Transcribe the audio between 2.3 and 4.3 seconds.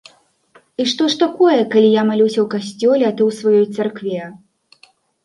ў касцёле, а ты ў сваёй царкве?